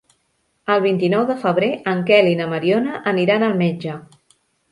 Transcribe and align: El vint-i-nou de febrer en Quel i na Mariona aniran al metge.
El 0.75 0.79
vint-i-nou 0.85 1.25
de 1.31 1.35
febrer 1.43 1.69
en 1.91 2.01
Quel 2.09 2.31
i 2.31 2.39
na 2.41 2.47
Mariona 2.53 2.97
aniran 3.13 3.47
al 3.49 3.57
metge. 3.63 3.99